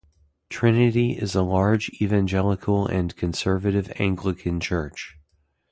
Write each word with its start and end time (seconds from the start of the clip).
Trinity 0.49 1.11
is 1.11 1.35
a 1.35 1.43
large 1.43 1.91
evangelical 2.01 2.87
and 2.87 3.15
conservative 3.15 3.93
Anglican 3.97 4.59
church. 4.59 5.19